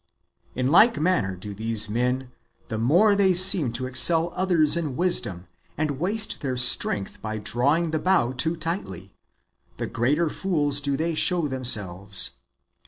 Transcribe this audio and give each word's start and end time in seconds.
In 0.55 0.65
like 0.71 0.99
manner 0.99 1.35
do 1.35 1.53
these 1.53 1.87
men, 1.87 2.31
the 2.69 2.79
more 2.79 3.15
they 3.15 3.35
seem 3.35 3.71
to 3.73 3.85
excel 3.85 4.33
others 4.35 4.75
in 4.75 4.95
wisdom, 4.95 5.47
and 5.77 5.99
waste 5.99 6.41
their 6.41 6.57
strength 6.57 7.21
by 7.21 7.37
drawing 7.37 7.91
the 7.91 7.99
bow 7.99 8.31
too 8.33 8.55
tightty,^ 8.57 9.11
the 9.77 9.85
greater 9.85 10.27
fools 10.27 10.81
do 10.81 10.97
they 10.97 11.13
show 11.13 11.47
themselves. 11.47 12.31